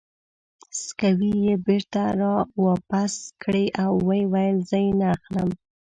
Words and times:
سکوې 0.81 1.31
یې 1.45 1.55
بېرته 1.65 2.03
را 2.19 2.35
واپس 2.65 3.13
کړې 3.43 3.65
او 3.83 3.91
ویې 4.07 4.23
ویل: 4.33 4.57
زه 4.69 4.77
یې 4.85 4.91
نه 4.99 5.07
اخلم. 5.15 5.49